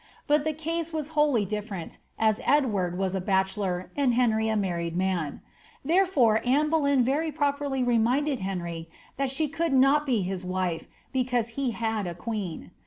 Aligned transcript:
But 0.25 0.45
the 0.45 0.53
case 0.53 0.91
was 0.91 1.09
wholly 1.09 1.45
different, 1.45 1.99
as 2.17 2.41
Edward 2.43 2.97
was 2.97 3.13
a 3.13 3.21
bachelor, 3.21 3.91
and 3.95 4.15
Henry 4.15 4.49
a 4.49 4.55
married 4.57 4.95
man; 4.97 5.41
therefore 5.85 6.41
Anne 6.43 6.71
Boleyn 6.71 7.03
very 7.03 7.31
properly 7.31 7.83
reminded 7.83 8.39
Henry, 8.39 8.89
that 9.17 9.29
she 9.29 9.47
could 9.47 9.73
not 9.73 10.07
be 10.07 10.23
his 10.23 10.43
wife, 10.43 10.87
because 11.13 11.49
he 11.49 11.69
had 11.69 12.07
a 12.07 12.15
queen. 12.15 12.71